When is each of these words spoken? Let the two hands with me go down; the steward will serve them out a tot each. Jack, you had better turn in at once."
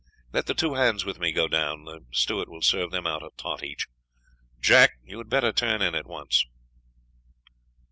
Let 0.33 0.47
the 0.47 0.55
two 0.55 0.73
hands 0.73 1.05
with 1.05 1.19
me 1.19 1.31
go 1.31 1.47
down; 1.47 1.83
the 1.85 2.03
steward 2.11 2.49
will 2.49 2.63
serve 2.63 2.89
them 2.89 3.05
out 3.05 3.21
a 3.21 3.29
tot 3.37 3.61
each. 3.61 3.85
Jack, 4.59 4.93
you 5.03 5.19
had 5.19 5.29
better 5.29 5.53
turn 5.53 5.83
in 5.83 5.93
at 5.93 6.07
once." 6.09 6.43